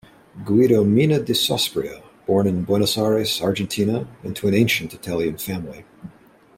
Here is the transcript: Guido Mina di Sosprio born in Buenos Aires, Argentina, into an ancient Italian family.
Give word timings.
Guido 0.47 0.83
Mina 0.83 1.19
di 1.19 1.35
Sosprio 1.35 2.01
born 2.25 2.47
in 2.47 2.63
Buenos 2.63 2.97
Aires, 2.97 3.39
Argentina, 3.39 4.03
into 4.23 4.47
an 4.47 4.55
ancient 4.55 4.95
Italian 4.95 5.37
family. 5.37 5.85